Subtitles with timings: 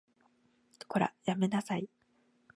[0.87, 1.87] こら、やめなさい